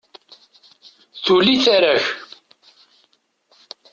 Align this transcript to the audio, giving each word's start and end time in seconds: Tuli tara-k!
Tuli 1.23 1.55
tara-k! 1.63 2.05